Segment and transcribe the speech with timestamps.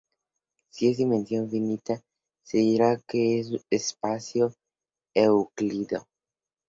[0.71, 2.01] Si es de dimensión finita
[2.41, 4.51] se dirá que es espacio
[5.13, 6.07] euclídeo.